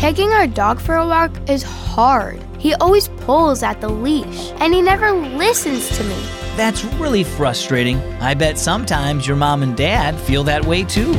Taking 0.00 0.30
our 0.30 0.46
dog 0.46 0.80
for 0.80 0.94
a 0.94 1.06
walk 1.06 1.30
is 1.46 1.62
hard. 1.62 2.42
He 2.58 2.72
always 2.76 3.08
pulls 3.08 3.62
at 3.62 3.82
the 3.82 3.90
leash, 3.90 4.50
and 4.52 4.72
he 4.72 4.80
never 4.80 5.12
listens 5.12 5.94
to 5.98 6.04
me. 6.04 6.16
That's 6.56 6.82
really 6.94 7.22
frustrating. 7.22 7.98
I 8.18 8.32
bet 8.32 8.56
sometimes 8.56 9.26
your 9.26 9.36
mom 9.36 9.62
and 9.62 9.76
dad 9.76 10.18
feel 10.18 10.42
that 10.44 10.64
way 10.64 10.84
too. 10.84 11.12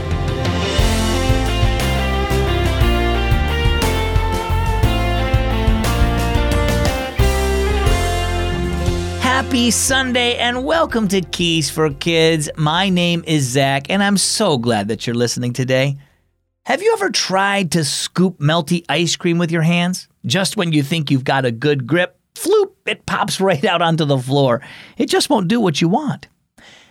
Happy 9.21 9.69
Sunday 9.69 10.37
and 10.37 10.65
welcome 10.65 11.07
to 11.09 11.21
Keys 11.21 11.69
for 11.69 11.91
Kids. 11.91 12.49
My 12.57 12.89
name 12.89 13.23
is 13.27 13.43
Zach, 13.43 13.91
and 13.91 14.01
I'm 14.01 14.17
so 14.17 14.57
glad 14.57 14.87
that 14.87 15.05
you're 15.05 15.13
listening 15.13 15.53
today. 15.53 15.97
Have 16.71 16.81
you 16.81 16.93
ever 16.93 17.09
tried 17.09 17.73
to 17.73 17.83
scoop 17.83 18.39
melty 18.39 18.85
ice 18.87 19.17
cream 19.17 19.37
with 19.37 19.51
your 19.51 19.61
hands? 19.61 20.07
Just 20.25 20.55
when 20.55 20.71
you 20.71 20.83
think 20.83 21.11
you've 21.11 21.25
got 21.25 21.43
a 21.43 21.51
good 21.51 21.85
grip, 21.85 22.17
floop, 22.33 22.71
it 22.85 23.05
pops 23.05 23.41
right 23.41 23.65
out 23.65 23.81
onto 23.81 24.05
the 24.05 24.17
floor. 24.17 24.61
It 24.97 25.07
just 25.07 25.29
won't 25.29 25.49
do 25.49 25.59
what 25.59 25.81
you 25.81 25.89
want. 25.89 26.29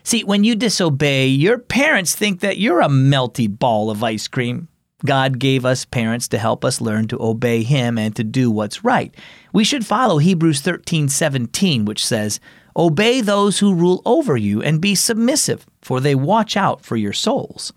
See, 0.02 0.22
when 0.22 0.44
you 0.44 0.54
disobey, 0.54 1.28
your 1.28 1.56
parents 1.56 2.14
think 2.14 2.40
that 2.40 2.58
you're 2.58 2.82
a 2.82 2.88
melty 2.88 3.48
ball 3.48 3.90
of 3.90 4.04
ice 4.04 4.28
cream. 4.28 4.68
God 5.06 5.38
gave 5.38 5.64
us 5.64 5.86
parents 5.86 6.28
to 6.28 6.38
help 6.38 6.62
us 6.62 6.82
learn 6.82 7.08
to 7.08 7.22
obey 7.22 7.62
Him 7.62 7.96
and 7.96 8.14
to 8.16 8.22
do 8.22 8.50
what's 8.50 8.84
right. 8.84 9.14
We 9.54 9.64
should 9.64 9.86
follow 9.86 10.18
Hebrews 10.18 10.60
13 10.60 11.08
17, 11.08 11.86
which 11.86 12.04
says, 12.04 12.38
Obey 12.76 13.22
those 13.22 13.60
who 13.60 13.72
rule 13.72 14.02
over 14.04 14.36
you 14.36 14.62
and 14.62 14.78
be 14.78 14.94
submissive, 14.94 15.64
for 15.80 16.00
they 16.00 16.14
watch 16.14 16.54
out 16.54 16.84
for 16.84 16.98
your 16.98 17.14
souls. 17.14 17.72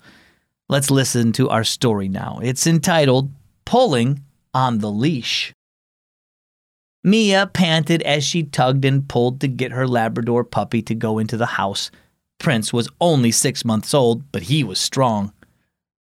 Let's 0.74 0.90
listen 0.90 1.30
to 1.34 1.50
our 1.50 1.62
story 1.62 2.08
now. 2.08 2.40
It's 2.42 2.66
entitled 2.66 3.30
Pulling 3.64 4.24
on 4.52 4.78
the 4.78 4.90
Leash. 4.90 5.52
Mia 7.04 7.46
panted 7.46 8.02
as 8.02 8.24
she 8.24 8.42
tugged 8.42 8.84
and 8.84 9.08
pulled 9.08 9.40
to 9.40 9.46
get 9.46 9.70
her 9.70 9.86
Labrador 9.86 10.42
puppy 10.42 10.82
to 10.82 10.92
go 10.96 11.20
into 11.20 11.36
the 11.36 11.46
house. 11.46 11.92
Prince 12.40 12.72
was 12.72 12.88
only 13.00 13.30
six 13.30 13.64
months 13.64 13.94
old, 13.94 14.32
but 14.32 14.42
he 14.42 14.64
was 14.64 14.80
strong. 14.80 15.32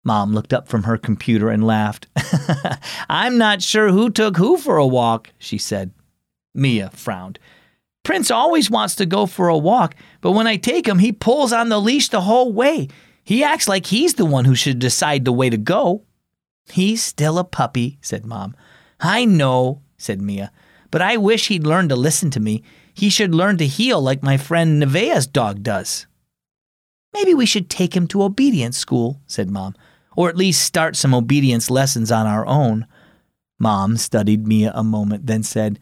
Mom 0.03 0.33
looked 0.33 0.51
up 0.51 0.67
from 0.67 0.83
her 0.83 0.97
computer 0.97 1.49
and 1.49 1.65
laughed. 1.65 2.07
I'm 3.09 3.37
not 3.37 3.61
sure 3.61 3.87
who 3.87 4.09
took 4.09 4.35
who 4.35 4.57
for 4.57 4.75
a 4.75 4.85
walk, 4.85 5.29
she 5.37 5.57
said. 5.57 5.91
Mia 6.53 6.89
frowned. 6.89 7.39
Prince 8.03 8.29
always 8.29 8.69
wants 8.69 8.95
to 8.95 9.05
go 9.05 9.25
for 9.25 9.47
a 9.47 9.57
walk, 9.57 9.95
but 10.19 10.31
when 10.31 10.47
I 10.47 10.57
take 10.57 10.85
him, 10.85 10.99
he 10.99 11.13
pulls 11.13 11.53
on 11.53 11.69
the 11.69 11.79
leash 11.79 12.09
the 12.09 12.19
whole 12.19 12.51
way. 12.51 12.89
He 13.29 13.43
acts 13.43 13.67
like 13.67 13.85
he's 13.85 14.15
the 14.15 14.25
one 14.25 14.45
who 14.45 14.55
should 14.55 14.79
decide 14.79 15.23
the 15.23 15.31
way 15.31 15.51
to 15.51 15.57
go. 15.57 16.03
He's 16.71 17.03
still 17.03 17.37
a 17.37 17.43
puppy, 17.43 17.99
said 18.01 18.25
Mom. 18.25 18.55
I 18.99 19.25
know, 19.25 19.83
said 19.97 20.19
Mia, 20.19 20.51
but 20.89 21.03
I 21.03 21.17
wish 21.17 21.47
he'd 21.47 21.67
learn 21.67 21.89
to 21.89 21.95
listen 21.95 22.31
to 22.31 22.39
me. 22.39 22.63
He 22.91 23.11
should 23.11 23.35
learn 23.35 23.57
to 23.59 23.67
heel 23.67 24.01
like 24.01 24.23
my 24.23 24.37
friend 24.37 24.79
Nevaeh's 24.79 25.27
dog 25.27 25.61
does. 25.61 26.07
Maybe 27.13 27.35
we 27.35 27.45
should 27.45 27.69
take 27.69 27.95
him 27.95 28.07
to 28.07 28.23
obedience 28.23 28.79
school, 28.79 29.21
said 29.27 29.51
Mom 29.51 29.75
or 30.19 30.27
at 30.27 30.35
least 30.35 30.63
start 30.63 30.97
some 30.97 31.13
obedience 31.13 31.69
lessons 31.69 32.11
on 32.11 32.27
our 32.27 32.45
own. 32.45 32.85
Mom 33.57 33.95
studied 33.95 34.45
Mia 34.45 34.69
a 34.75 34.83
moment, 34.83 35.27
then 35.27 35.43
said, 35.43 35.79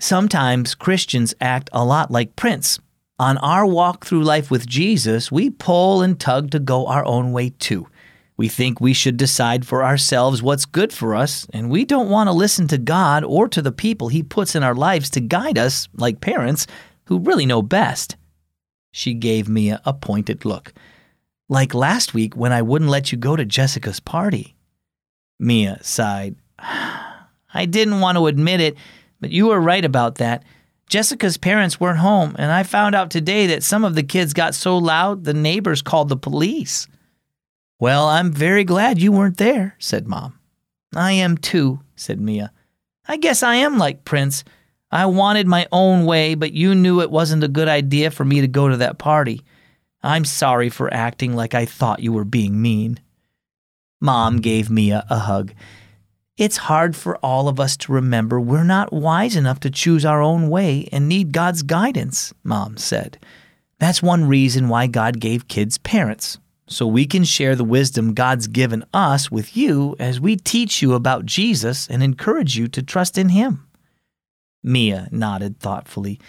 Sometimes 0.00 0.74
Christians 0.74 1.34
act 1.38 1.68
a 1.70 1.84
lot 1.84 2.10
like 2.10 2.34
Prince. 2.34 2.78
On 3.20 3.36
our 3.38 3.66
walk 3.66 4.06
through 4.06 4.22
life 4.22 4.48
with 4.48 4.66
Jesus, 4.66 5.32
we 5.32 5.50
pull 5.50 6.02
and 6.02 6.20
tug 6.20 6.52
to 6.52 6.60
go 6.60 6.86
our 6.86 7.04
own 7.04 7.32
way 7.32 7.50
too. 7.50 7.88
We 8.36 8.48
think 8.48 8.80
we 8.80 8.92
should 8.92 9.16
decide 9.16 9.66
for 9.66 9.82
ourselves 9.82 10.40
what's 10.40 10.64
good 10.64 10.92
for 10.92 11.16
us, 11.16 11.44
and 11.52 11.68
we 11.68 11.84
don't 11.84 12.10
want 12.10 12.28
to 12.28 12.32
listen 12.32 12.68
to 12.68 12.78
God 12.78 13.24
or 13.24 13.48
to 13.48 13.60
the 13.60 13.72
people 13.72 14.06
He 14.06 14.22
puts 14.22 14.54
in 14.54 14.62
our 14.62 14.74
lives 14.76 15.10
to 15.10 15.20
guide 15.20 15.58
us, 15.58 15.88
like 15.94 16.20
parents, 16.20 16.68
who 17.06 17.18
really 17.18 17.44
know 17.44 17.60
best. 17.60 18.14
She 18.92 19.14
gave 19.14 19.48
Mia 19.48 19.82
a 19.84 19.92
pointed 19.92 20.44
look. 20.44 20.72
Like 21.48 21.74
last 21.74 22.14
week 22.14 22.36
when 22.36 22.52
I 22.52 22.62
wouldn't 22.62 22.90
let 22.90 23.10
you 23.10 23.18
go 23.18 23.34
to 23.34 23.44
Jessica's 23.44 23.98
party. 23.98 24.54
Mia 25.40 25.82
sighed. 25.82 26.36
I 26.58 27.66
didn't 27.68 27.98
want 27.98 28.16
to 28.16 28.28
admit 28.28 28.60
it, 28.60 28.76
but 29.20 29.30
you 29.30 29.48
were 29.48 29.60
right 29.60 29.84
about 29.84 30.16
that. 30.16 30.44
Jessica's 30.88 31.36
parents 31.36 31.78
weren't 31.78 31.98
home, 31.98 32.34
and 32.38 32.50
I 32.50 32.62
found 32.62 32.94
out 32.94 33.10
today 33.10 33.46
that 33.48 33.62
some 33.62 33.84
of 33.84 33.94
the 33.94 34.02
kids 34.02 34.32
got 34.32 34.54
so 34.54 34.78
loud 34.78 35.24
the 35.24 35.34
neighbors 35.34 35.82
called 35.82 36.08
the 36.08 36.16
police. 36.16 36.86
Well, 37.78 38.06
I'm 38.06 38.32
very 38.32 38.64
glad 38.64 39.00
you 39.00 39.12
weren't 39.12 39.36
there, 39.36 39.76
said 39.78 40.08
Mom. 40.08 40.38
I 40.96 41.12
am 41.12 41.36
too, 41.36 41.80
said 41.94 42.20
Mia. 42.20 42.52
I 43.06 43.18
guess 43.18 43.42
I 43.42 43.56
am 43.56 43.78
like 43.78 44.04
Prince. 44.04 44.44
I 44.90 45.06
wanted 45.06 45.46
my 45.46 45.66
own 45.70 46.06
way, 46.06 46.34
but 46.34 46.54
you 46.54 46.74
knew 46.74 47.00
it 47.00 47.10
wasn't 47.10 47.44
a 47.44 47.48
good 47.48 47.68
idea 47.68 48.10
for 48.10 48.24
me 48.24 48.40
to 48.40 48.48
go 48.48 48.68
to 48.68 48.78
that 48.78 48.98
party. 48.98 49.42
I'm 50.02 50.24
sorry 50.24 50.70
for 50.70 50.92
acting 50.92 51.36
like 51.36 51.54
I 51.54 51.66
thought 51.66 52.00
you 52.00 52.12
were 52.12 52.24
being 52.24 52.60
mean. 52.62 52.98
Mom 54.00 54.38
gave 54.38 54.70
Mia 54.70 55.04
a 55.10 55.18
hug. 55.18 55.52
It's 56.38 56.56
hard 56.56 56.94
for 56.94 57.16
all 57.16 57.48
of 57.48 57.58
us 57.58 57.76
to 57.78 57.92
remember 57.92 58.40
we're 58.40 58.62
not 58.62 58.92
wise 58.92 59.34
enough 59.34 59.58
to 59.60 59.70
choose 59.70 60.04
our 60.04 60.22
own 60.22 60.48
way 60.48 60.88
and 60.92 61.08
need 61.08 61.32
God's 61.32 61.64
guidance, 61.64 62.32
Mom 62.44 62.76
said. 62.76 63.18
That's 63.80 64.04
one 64.04 64.24
reason 64.24 64.68
why 64.68 64.86
God 64.86 65.18
gave 65.18 65.48
kids 65.48 65.78
parents, 65.78 66.38
so 66.68 66.86
we 66.86 67.06
can 67.06 67.24
share 67.24 67.56
the 67.56 67.64
wisdom 67.64 68.14
God's 68.14 68.46
given 68.46 68.84
us 68.94 69.32
with 69.32 69.56
you 69.56 69.96
as 69.98 70.20
we 70.20 70.36
teach 70.36 70.80
you 70.80 70.94
about 70.94 71.26
Jesus 71.26 71.88
and 71.88 72.04
encourage 72.04 72.56
you 72.56 72.68
to 72.68 72.84
trust 72.84 73.18
in 73.18 73.30
Him. 73.30 73.66
Mia 74.62 75.08
nodded 75.10 75.58
thoughtfully. 75.58 76.20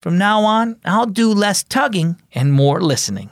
From 0.00 0.16
now 0.16 0.44
on, 0.44 0.78
I'll 0.82 1.04
do 1.04 1.30
less 1.30 1.62
tugging 1.62 2.16
and 2.32 2.54
more 2.54 2.80
listening. 2.80 3.28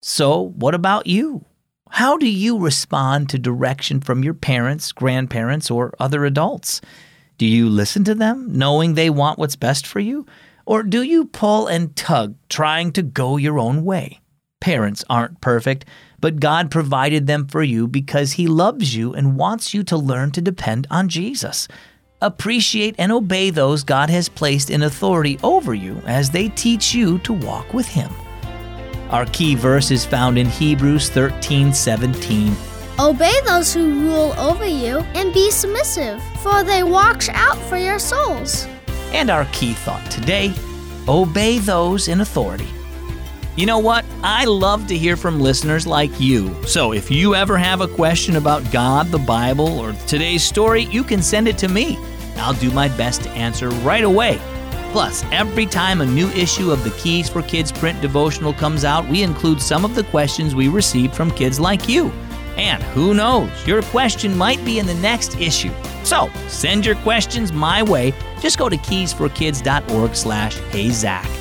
So, 0.00 0.40
what 0.40 0.76
about 0.76 1.08
you? 1.08 1.44
How 1.90 2.16
do 2.16 2.30
you 2.30 2.58
respond 2.58 3.28
to 3.28 3.38
direction 3.38 4.00
from 4.00 4.22
your 4.22 4.34
parents, 4.34 4.92
grandparents, 4.92 5.70
or 5.70 5.92
other 5.98 6.24
adults? 6.24 6.80
Do 7.36 7.44
you 7.46 7.68
listen 7.68 8.04
to 8.04 8.14
them, 8.14 8.46
knowing 8.56 8.94
they 8.94 9.10
want 9.10 9.38
what's 9.38 9.56
best 9.56 9.86
for 9.86 9.98
you? 9.98 10.24
Or 10.64 10.82
do 10.82 11.02
you 11.02 11.24
pull 11.26 11.66
and 11.66 11.94
tug, 11.96 12.36
trying 12.48 12.92
to 12.92 13.02
go 13.02 13.36
your 13.36 13.58
own 13.58 13.84
way? 13.84 14.20
Parents 14.60 15.04
aren't 15.10 15.40
perfect, 15.40 15.84
but 16.20 16.38
God 16.38 16.70
provided 16.70 17.26
them 17.26 17.48
for 17.48 17.62
you 17.62 17.88
because 17.88 18.32
He 18.32 18.46
loves 18.46 18.94
you 18.94 19.12
and 19.12 19.36
wants 19.36 19.74
you 19.74 19.82
to 19.84 19.96
learn 19.96 20.30
to 20.32 20.40
depend 20.40 20.86
on 20.90 21.08
Jesus. 21.08 21.66
Appreciate 22.22 22.94
and 22.98 23.10
obey 23.10 23.50
those 23.50 23.82
God 23.82 24.10
has 24.10 24.28
placed 24.28 24.70
in 24.70 24.82
authority 24.82 25.38
over 25.42 25.74
you 25.74 26.02
as 26.06 26.30
they 26.30 26.50
teach 26.50 26.94
you 26.94 27.18
to 27.20 27.32
walk 27.32 27.74
with 27.74 27.88
Him. 27.88 28.10
Our 29.10 29.26
key 29.26 29.56
verse 29.56 29.90
is 29.90 30.04
found 30.04 30.38
in 30.38 30.46
Hebrews 30.46 31.08
13 31.10 31.72
17. 31.72 32.56
Obey 33.00 33.32
those 33.44 33.74
who 33.74 34.00
rule 34.02 34.34
over 34.38 34.66
you 34.66 34.98
and 35.14 35.34
be 35.34 35.50
submissive, 35.50 36.22
for 36.42 36.62
they 36.62 36.82
watch 36.82 37.28
out 37.30 37.58
for 37.68 37.76
your 37.76 37.98
souls. 37.98 38.68
And 39.12 39.28
our 39.28 39.46
key 39.46 39.72
thought 39.72 40.08
today 40.10 40.54
obey 41.08 41.58
those 41.58 42.06
in 42.06 42.20
authority. 42.20 42.68
You 43.56 43.66
know 43.66 43.80
what? 43.80 44.04
I 44.22 44.44
love 44.44 44.86
to 44.86 44.96
hear 44.96 45.16
from 45.16 45.40
listeners 45.40 45.86
like 45.86 46.20
you. 46.20 46.54
So 46.64 46.92
if 46.92 47.10
you 47.10 47.34
ever 47.34 47.58
have 47.58 47.80
a 47.80 47.88
question 47.88 48.36
about 48.36 48.70
God, 48.70 49.08
the 49.08 49.18
Bible, 49.18 49.80
or 49.80 49.92
today's 50.06 50.44
story, 50.44 50.84
you 50.84 51.02
can 51.02 51.20
send 51.20 51.48
it 51.48 51.58
to 51.58 51.68
me. 51.68 51.98
I'll 52.36 52.54
do 52.54 52.70
my 52.70 52.88
best 52.96 53.22
to 53.24 53.30
answer 53.30 53.70
right 53.70 54.04
away. 54.04 54.40
Plus, 54.92 55.24
every 55.30 55.66
time 55.66 56.00
a 56.00 56.06
new 56.06 56.28
issue 56.30 56.72
of 56.72 56.82
the 56.82 56.90
Keys 56.90 57.28
for 57.28 57.42
Kids 57.42 57.70
print 57.70 58.00
devotional 58.00 58.52
comes 58.52 58.84
out, 58.84 59.08
we 59.08 59.22
include 59.22 59.62
some 59.62 59.84
of 59.84 59.94
the 59.94 60.02
questions 60.04 60.54
we 60.54 60.68
received 60.68 61.14
from 61.14 61.30
kids 61.30 61.60
like 61.60 61.88
you. 61.88 62.08
And 62.56 62.82
who 62.82 63.14
knows, 63.14 63.50
your 63.66 63.82
question 63.82 64.36
might 64.36 64.62
be 64.64 64.80
in 64.80 64.86
the 64.86 64.94
next 64.94 65.36
issue. 65.36 65.72
So, 66.02 66.28
send 66.48 66.84
your 66.84 66.96
questions 66.96 67.52
my 67.52 67.82
way. 67.82 68.12
Just 68.40 68.58
go 68.58 68.68
to 68.68 68.76
keysforkids.org 68.76 70.16
slash 70.16 70.56
heyzach. 70.56 71.40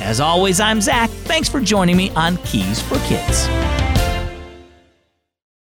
As 0.00 0.20
always, 0.20 0.58
I'm 0.58 0.80
Zach. 0.80 1.10
Thanks 1.10 1.48
for 1.48 1.60
joining 1.60 1.96
me 1.96 2.10
on 2.10 2.38
Keys 2.38 2.82
for 2.82 2.98
Kids. 3.06 3.79